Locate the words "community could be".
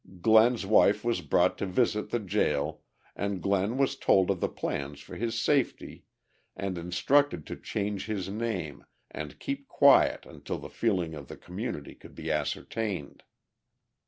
11.37-12.31